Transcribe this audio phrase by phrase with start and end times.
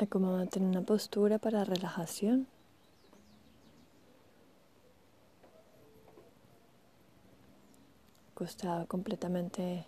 [0.00, 2.46] Acomódate en una postura para relajación.
[8.32, 9.86] Acostado completamente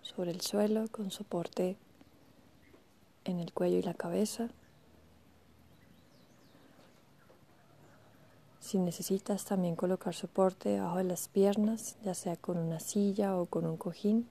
[0.00, 1.76] sobre el suelo con soporte
[3.24, 4.48] en el cuello y la cabeza.
[8.60, 13.44] Si necesitas también colocar soporte debajo de las piernas, ya sea con una silla o
[13.44, 14.26] con un cojín,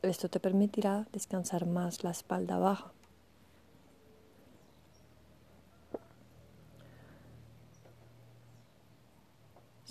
[0.00, 2.92] esto te permitirá descansar más la espalda baja.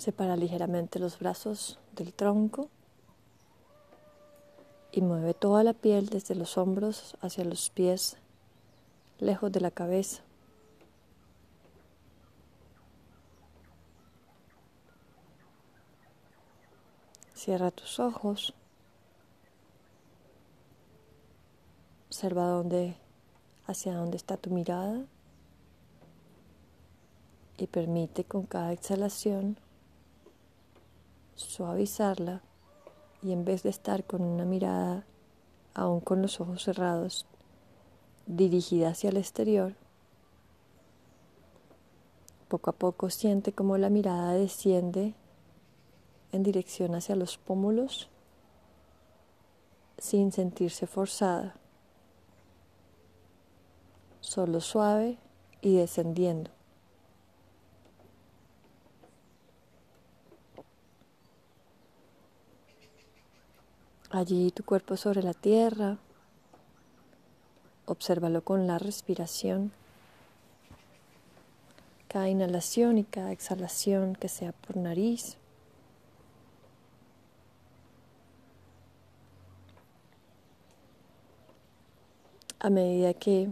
[0.01, 2.69] Separa ligeramente los brazos del tronco
[4.91, 8.17] y mueve toda la piel desde los hombros hacia los pies,
[9.19, 10.23] lejos de la cabeza.
[17.35, 18.55] Cierra tus ojos.
[22.07, 22.95] Observa dónde,
[23.67, 25.05] hacia dónde está tu mirada
[27.59, 29.57] y permite con cada exhalación
[31.35, 32.41] suavizarla
[33.21, 35.05] y en vez de estar con una mirada,
[35.73, 37.25] aún con los ojos cerrados,
[38.25, 39.75] dirigida hacia el exterior,
[42.47, 45.13] poco a poco siente como la mirada desciende
[46.31, 48.09] en dirección hacia los pómulos
[49.97, 51.55] sin sentirse forzada,
[54.19, 55.17] solo suave
[55.61, 56.51] y descendiendo.
[64.13, 65.97] Allí tu cuerpo sobre la tierra.
[67.85, 69.71] Obsérvalo con la respiración.
[72.09, 75.37] Cada inhalación y cada exhalación que sea por nariz.
[82.59, 83.43] A medida que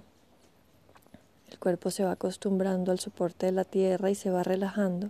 [1.51, 5.09] el cuerpo se va acostumbrando al soporte de la tierra y se va relajando,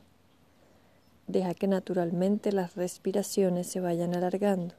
[1.25, 4.75] deja que naturalmente las respiraciones se vayan alargando.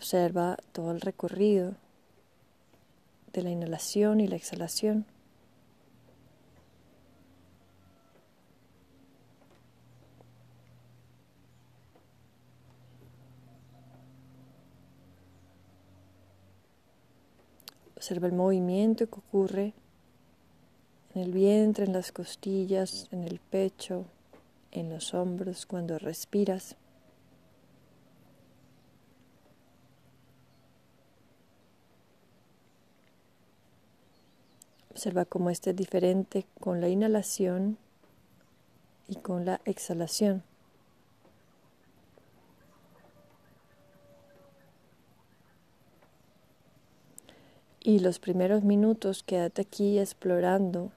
[0.00, 1.74] Observa todo el recorrido
[3.34, 5.04] de la inhalación y la exhalación.
[17.94, 19.74] Observa el movimiento que ocurre
[21.14, 24.06] en el vientre, en las costillas, en el pecho,
[24.72, 26.74] en los hombros cuando respiras.
[35.00, 37.78] Observa cómo este es diferente con la inhalación
[39.08, 40.42] y con la exhalación.
[47.80, 50.92] Y los primeros minutos quédate aquí explorando,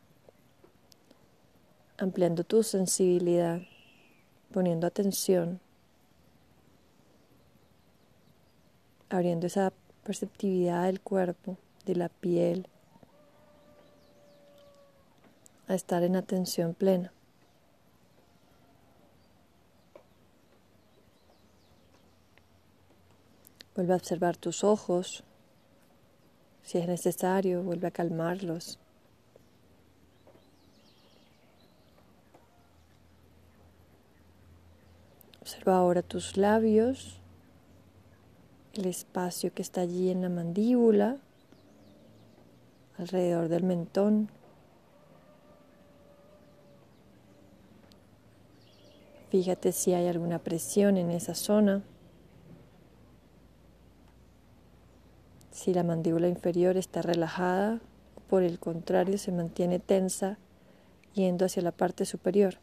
[1.97, 3.61] ampliando tu sensibilidad,
[4.51, 5.61] poniendo atención,
[9.07, 9.71] abriendo esa
[10.03, 12.67] perceptividad del cuerpo, de la piel,
[15.67, 17.11] a estar en atención plena.
[23.75, 25.23] Vuelve a observar tus ojos.
[26.61, 28.77] Si es necesario, vuelve a calmarlos.
[35.41, 37.19] Observa ahora tus labios,
[38.73, 41.17] el espacio que está allí en la mandíbula,
[42.97, 44.29] alrededor del mentón.
[49.33, 51.81] Fíjate si hay alguna presión en esa zona.
[55.49, 57.81] Si la mandíbula inferior está relajada
[58.29, 60.37] por el contrario se mantiene tensa
[61.15, 62.59] yendo hacia la parte superior.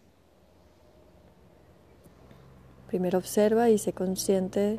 [2.87, 4.79] Primero observa y sé consciente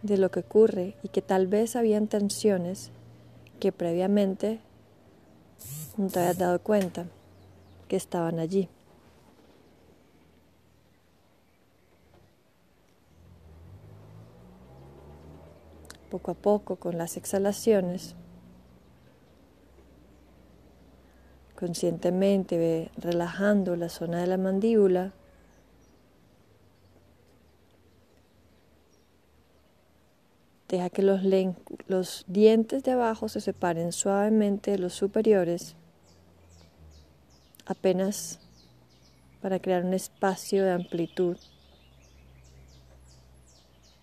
[0.00, 2.92] de lo que ocurre y que tal vez habían tensiones
[3.58, 4.60] que previamente
[5.98, 7.04] no te habías dado cuenta
[7.88, 8.70] que estaban allí.
[16.10, 18.14] Poco a poco con las exhalaciones.
[21.58, 25.12] Conscientemente relajando la zona de la mandíbula.
[30.68, 31.20] Deja que los,
[31.88, 35.74] los dientes de abajo se separen suavemente de los superiores,
[37.66, 38.38] apenas
[39.40, 41.36] para crear un espacio de amplitud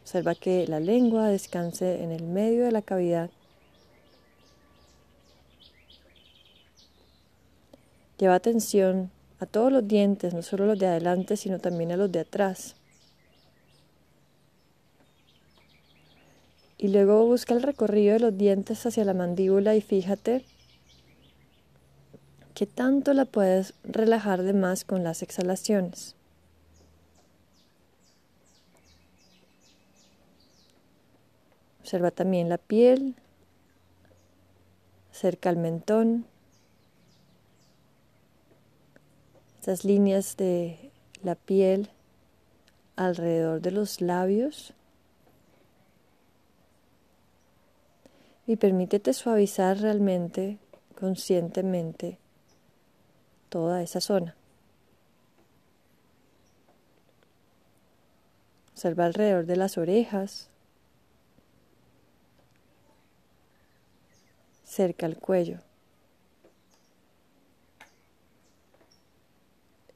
[0.07, 3.30] Observa que la lengua descanse en el medio de la cavidad.
[8.18, 9.12] Lleva atención
[9.42, 12.77] a todos los dientes, no solo los de adelante, sino también a los de atrás.
[16.77, 20.45] Y luego busca el recorrido de los dientes hacia la mandíbula y fíjate
[22.54, 26.16] qué tanto la puedes relajar de más con las exhalaciones.
[31.87, 33.15] Observa también la piel
[35.09, 36.25] cerca al mentón,
[39.55, 40.91] estas líneas de
[41.23, 41.89] la piel
[42.97, 44.73] alrededor de los labios.
[48.47, 50.57] Y permítete suavizar realmente,
[50.99, 52.17] conscientemente,
[53.47, 54.35] toda esa zona.
[58.73, 60.49] Observa alrededor de las orejas,
[64.77, 65.57] cerca al cuello.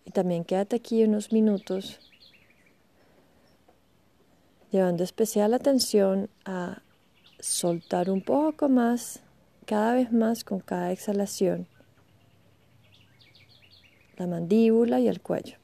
[0.05, 1.99] Y también quédate aquí unos minutos
[4.71, 6.81] llevando especial atención a
[7.39, 9.21] soltar un poco más,
[9.65, 11.67] cada vez más con cada exhalación,
[14.17, 15.60] la mandíbula y el cuello.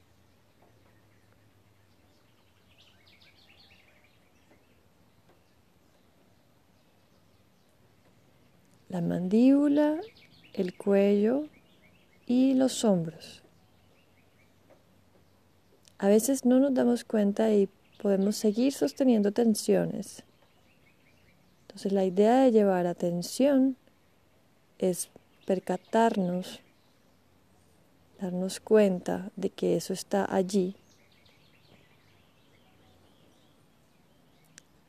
[9.00, 10.00] La mandíbula,
[10.54, 11.44] el cuello
[12.26, 13.44] y los hombros.
[15.98, 17.68] A veces no nos damos cuenta y
[18.02, 20.24] podemos seguir sosteniendo tensiones.
[21.62, 23.76] Entonces la idea de llevar atención
[24.78, 25.10] es
[25.46, 26.60] percatarnos,
[28.20, 30.74] darnos cuenta de que eso está allí.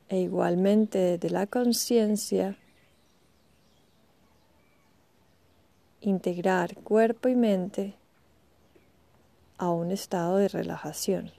[0.08, 2.58] E igualmente de la conciencia
[6.10, 7.96] integrar cuerpo y mente
[9.58, 11.32] a un estado de relajación.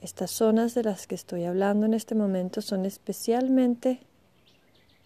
[0.00, 4.00] Estas zonas de las que estoy hablando en este momento son especialmente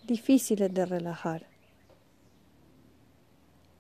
[0.07, 1.47] difíciles de relajar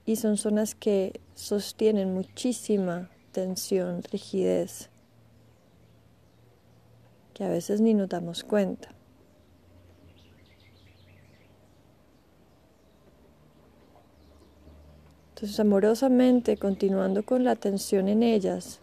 [0.07, 4.91] y son zonas que sostienen muchísima tensión, rigidez,
[7.35, 8.98] que a veces ni nos damos cuenta.
[15.39, 18.81] Entonces, amorosamente, continuando con la atención en ellas,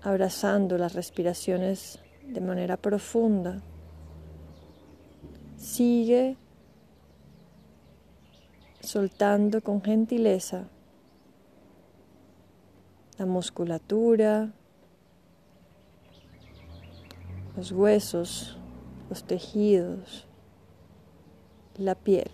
[0.00, 3.60] abrazando las respiraciones de manera profunda,
[5.58, 6.38] sigue
[8.80, 10.70] soltando con gentileza
[13.18, 14.54] la musculatura,
[17.54, 18.56] los huesos,
[19.10, 20.26] los tejidos,
[21.76, 22.30] la piel.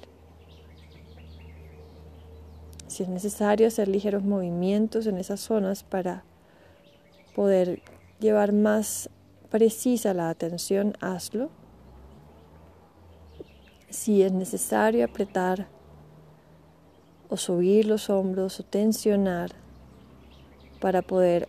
[2.92, 6.24] Si es necesario hacer ligeros movimientos en esas zonas para
[7.34, 7.80] poder
[8.20, 9.08] llevar más
[9.48, 11.48] precisa la atención, hazlo.
[13.88, 15.68] Si es necesario apretar
[17.30, 19.52] o subir los hombros o tensionar
[20.78, 21.48] para poder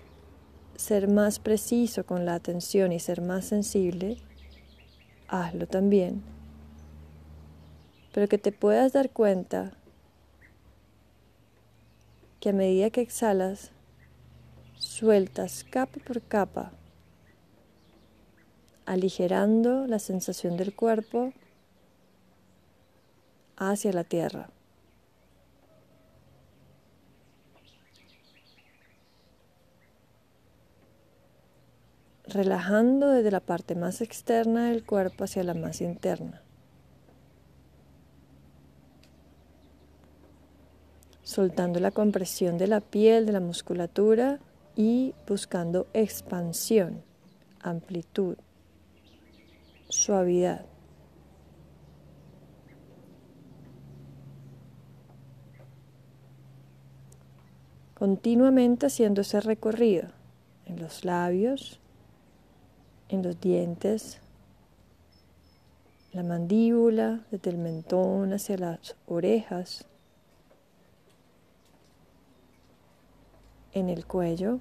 [0.77, 4.15] ser más preciso con la atención y ser más sensible,
[5.27, 6.23] hazlo también.
[8.13, 9.73] Pero que te puedas dar cuenta
[12.43, 13.71] que a medida que exhalas,
[14.75, 16.73] sueltas capa por capa,
[18.85, 21.31] aligerando la sensación del cuerpo
[23.55, 24.49] hacia la tierra.
[32.25, 36.42] relajando desde la parte más externa del cuerpo hacia la más interna.
[41.23, 44.39] Soltando la compresión de la piel, de la musculatura
[44.75, 47.01] y buscando expansión,
[47.61, 48.35] amplitud,
[49.89, 50.65] suavidad.
[57.93, 60.09] Continuamente haciendo ese recorrido
[60.65, 61.79] en los labios,
[63.07, 64.19] en los dientes,
[66.11, 69.87] la mandíbula, desde el mentón hacia las orejas.
[73.73, 74.59] En el cuello,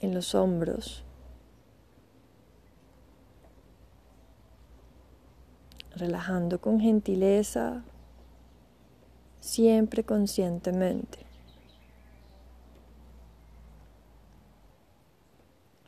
[0.00, 1.04] en los hombros.
[5.94, 7.82] Relajando con gentileza,
[9.40, 11.26] siempre conscientemente.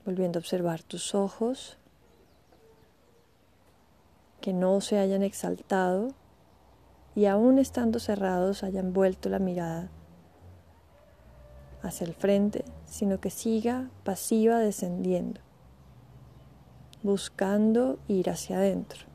[0.08, 1.76] volviendo a observar tus ojos,
[4.40, 6.14] que no se hayan exaltado
[7.14, 9.90] y aún estando cerrados hayan vuelto la mirada
[11.82, 15.40] hacia el frente, sino que siga pasiva descendiendo,
[17.02, 19.06] buscando ir hacia adentro.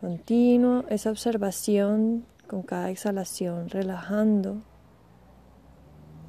[0.00, 4.62] Continuo esa observación con cada exhalación, relajando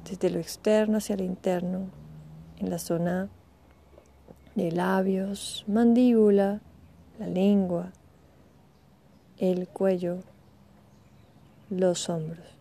[0.08, 1.90] desde lo externo hacia lo interno,
[2.58, 3.28] en la zona
[4.56, 6.60] de labios, mandíbula,
[7.18, 7.92] la lengua,
[9.36, 10.22] el cuello,
[11.68, 12.56] los hombros.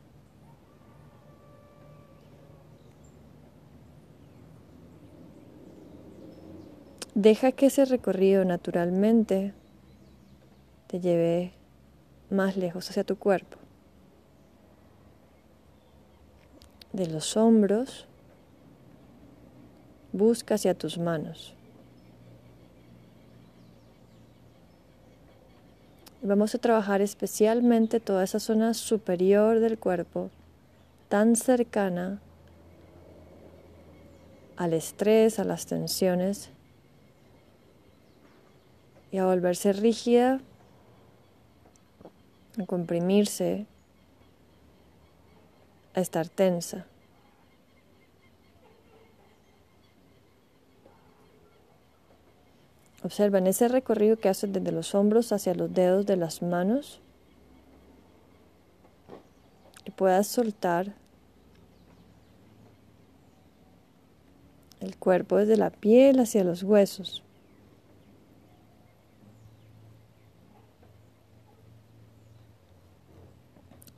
[7.13, 9.53] Deja que ese recorrido naturalmente
[10.87, 11.53] te lleve
[12.29, 13.57] más lejos hacia tu cuerpo.
[16.91, 18.05] De los hombros,
[20.11, 21.55] busca hacia tus manos.
[26.27, 30.31] Vamos a trabajar especialmente toda esa zona superior del cuerpo,
[31.07, 32.19] tan cercana
[34.57, 36.49] al estrés, a las tensiones,
[39.11, 40.41] y a volverse rígida,
[42.59, 43.67] a comprimirse,
[45.93, 46.87] a estar tensa.
[53.05, 56.99] Observa en ese recorrido que haces desde los hombros hacia los dedos de las manos
[59.85, 60.91] y puedas soltar
[64.79, 67.21] el cuerpo desde la piel hacia los huesos.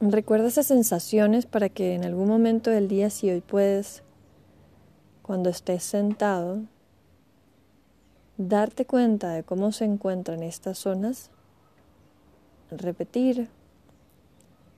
[0.01, 4.03] Recuerda esas sensaciones para que en algún momento del día, si hoy puedes,
[5.21, 6.59] cuando estés sentado,
[8.37, 11.31] darte cuenta de cómo se encuentran estas zonas,
[12.69, 13.49] repetir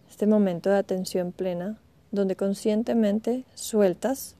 [0.10, 1.78] este momento de atención plena
[2.12, 4.36] donde conscientemente sueltas,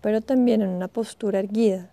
[0.00, 1.90] pero también en una postura erguida,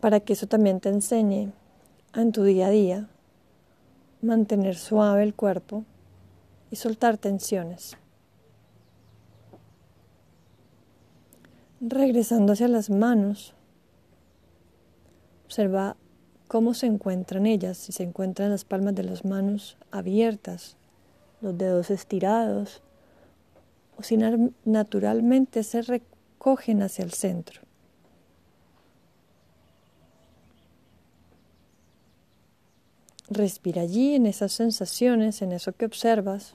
[0.00, 1.52] para que eso también te enseñe
[2.14, 3.08] en tu día a día
[4.22, 5.84] mantener suave el cuerpo
[6.70, 7.96] y soltar tensiones.
[11.80, 13.55] Regresando hacia las manos,
[15.46, 15.96] Observa
[16.48, 20.76] cómo se encuentran ellas, si se encuentran las palmas de las manos abiertas,
[21.40, 22.82] los dedos estirados,
[23.96, 24.18] o si
[24.64, 27.62] naturalmente se recogen hacia el centro.
[33.28, 36.54] Respira allí en esas sensaciones, en eso que observas.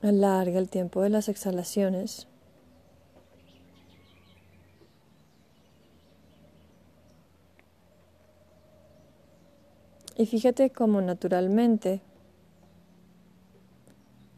[0.00, 2.26] Alarga el tiempo de las exhalaciones.
[10.16, 12.00] Y fíjate cómo naturalmente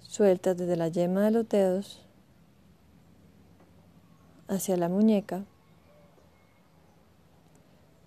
[0.00, 2.00] sueltas desde la yema de los dedos
[4.48, 5.44] hacia la muñeca,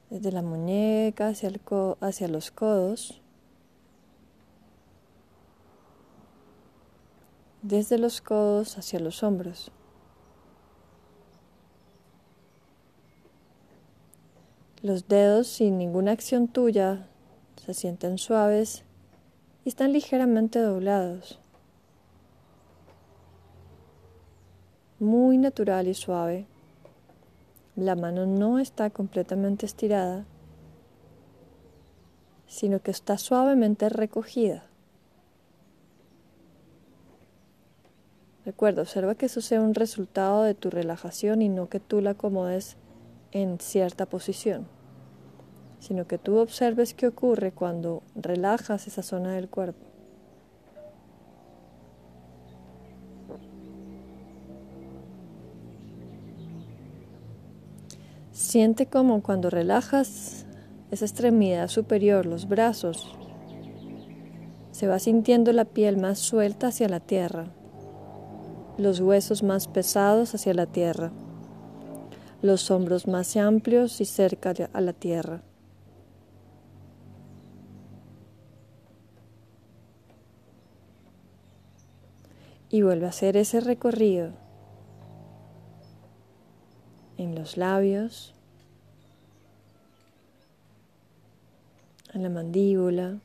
[0.10, 1.62] desde la muñeca hacia, el
[2.02, 3.22] hacia los codos,
[7.62, 9.72] desde los codos hacia los hombros.
[14.82, 17.09] Los dedos sin ninguna acción tuya
[17.70, 18.84] se sienten suaves
[19.64, 21.40] y están ligeramente doblados.
[24.98, 26.48] Muy natural y suave.
[27.76, 30.26] La mano no está completamente estirada,
[32.48, 34.64] sino que está suavemente recogida.
[38.46, 42.12] Recuerda, observa que eso sea un resultado de tu relajación y no que tú la
[42.12, 42.78] acomodes
[43.32, 44.79] en cierta posición
[45.80, 49.86] sino que tú observes qué ocurre cuando relajas esa zona del cuerpo.
[58.32, 60.46] Siente como cuando relajas
[60.92, 63.16] esa extremidad superior, los brazos,
[64.72, 67.48] se va sintiendo la piel más suelta hacia la tierra,
[68.78, 71.12] los huesos más pesados hacia la tierra,
[72.42, 75.44] los hombros más amplios y cerca a la tierra.
[82.70, 84.34] Y vuelve a hacer ese recorrido
[87.18, 88.34] en los labios,
[92.14, 93.20] a la mandíbula.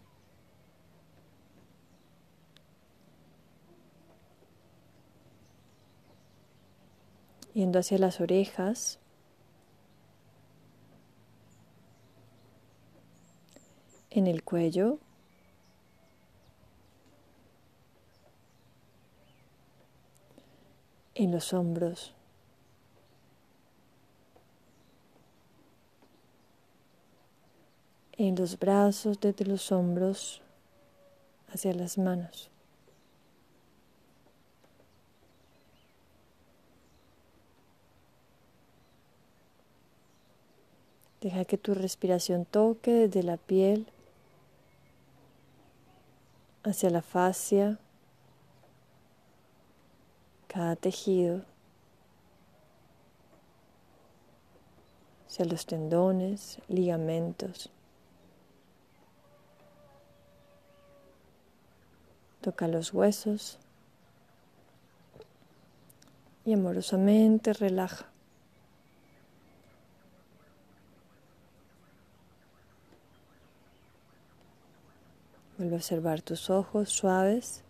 [7.53, 8.99] Yendo hacia las orejas.
[14.11, 14.99] En el cuello.
[21.15, 22.15] En los hombros.
[28.17, 30.41] en los brazos, desde los hombros
[31.53, 32.51] hacia las manos.
[41.21, 43.87] Deja que tu respiración toque desde la piel
[46.65, 47.79] hacia la fascia,
[50.55, 51.43] cada tejido,
[55.27, 57.71] hacia los tendones, ligamentos.
[62.41, 63.59] Toca los huesos
[66.45, 68.07] y amorosamente relaja.
[75.59, 77.64] Vuelve a observar tus ojos suaves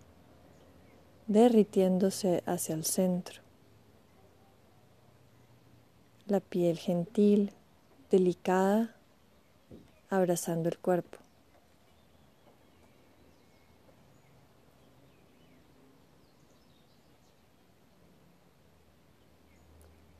[1.26, 3.40] derritiéndose hacia el centro.
[6.26, 7.52] La piel gentil,
[8.10, 8.94] delicada,
[10.10, 11.18] abrazando el cuerpo.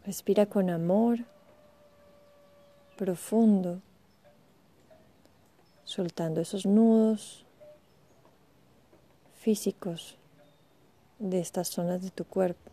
[0.05, 1.21] Respira con amor
[2.97, 3.81] profundo,
[5.85, 7.47] soltando esos nudos
[9.41, 10.19] físicos
[11.19, 12.71] de estas zonas de tu cuerpo.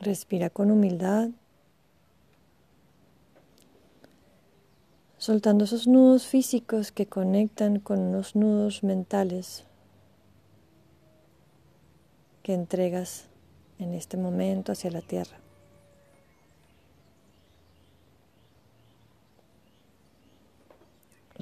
[0.00, 1.30] Respira con humildad,
[5.18, 9.64] soltando esos nudos físicos que conectan con los nudos mentales
[12.42, 13.26] que entregas
[13.78, 15.38] en este momento hacia la tierra.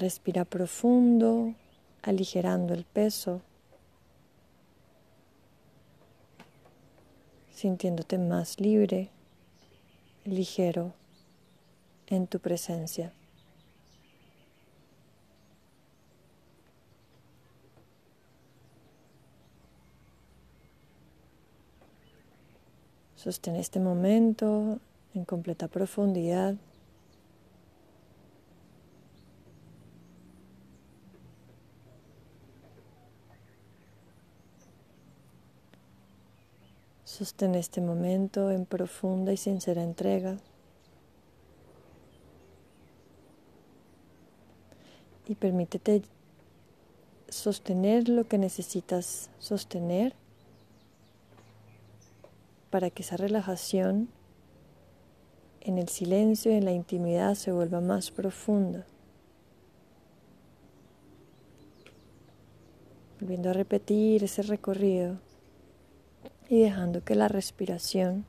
[0.01, 1.55] Respira profundo,
[2.01, 3.43] aligerando el peso,
[7.53, 9.11] sintiéndote más libre,
[10.25, 10.95] ligero
[12.07, 13.13] en tu presencia.
[23.17, 24.79] Sostén este momento
[25.13, 26.55] en completa profundidad.
[37.21, 40.39] Sostén este momento en profunda y sincera entrega.
[45.29, 46.01] Y permítete
[47.29, 50.15] sostener lo que necesitas sostener
[52.71, 54.09] para que esa relajación
[55.61, 58.87] en el silencio y en la intimidad se vuelva más profunda.
[63.21, 65.19] Volviendo a repetir ese recorrido
[66.51, 68.27] y dejando que la respiración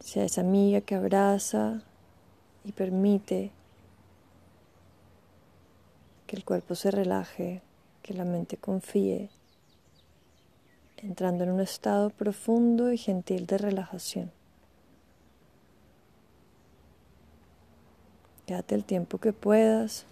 [0.00, 1.80] sea esa amiga que abraza
[2.62, 3.50] y permite
[6.26, 7.62] que el cuerpo se relaje,
[8.02, 9.30] que la mente confíe
[10.98, 14.30] entrando en un estado profundo y gentil de relajación.
[18.44, 20.04] Quédate el tiempo que puedas.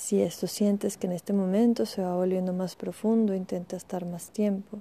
[0.00, 4.30] Si esto sientes que en este momento se va volviendo más profundo, intenta estar más
[4.30, 4.78] tiempo.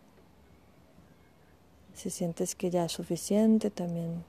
[1.93, 4.23] Si sientes que ya es suficiente, también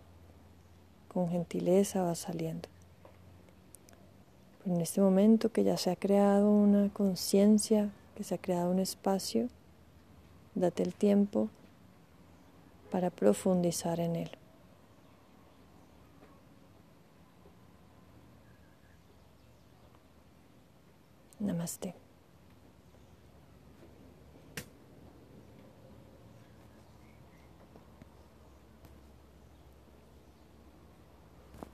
[1.07, 2.69] con gentileza va saliendo.
[4.67, 8.81] en este momento que ya se ha creado una conciencia que se ha creado un
[8.81, 9.47] espacio,
[10.57, 11.49] date el tiempo
[12.91, 14.40] para profundizar en él.
[21.41, 21.95] Namaste.